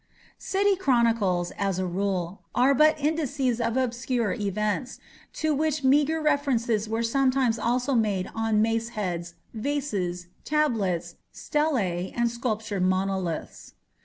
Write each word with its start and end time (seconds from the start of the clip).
City 0.39 0.75
chronicles, 0.75 1.51
as 1.59 1.77
a 1.77 1.85
rule, 1.85 2.41
are 2.55 2.73
but 2.73 2.99
indices 2.99 3.61
of 3.61 3.77
obscure 3.77 4.33
events, 4.33 4.97
to 5.33 5.53
which 5.53 5.83
meagre 5.83 6.19
references 6.19 6.89
were 6.89 7.03
sometimes 7.03 7.59
also 7.59 7.93
made 7.93 8.27
on 8.33 8.63
mace 8.63 8.89
heads, 8.97 9.35
vases, 9.53 10.25
tablets, 10.43 11.17
stelae, 11.31 12.11
and 12.15 12.31
sculptured 12.31 12.81
monoliths. 12.81 13.73